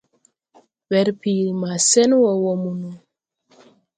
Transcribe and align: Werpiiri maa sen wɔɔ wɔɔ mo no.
Werpiiri 0.89 1.53
maa 1.61 1.77
sen 1.89 2.09
wɔɔ 2.21 2.33
wɔɔ 2.43 2.55
mo 2.61 2.71
no. 2.79 2.89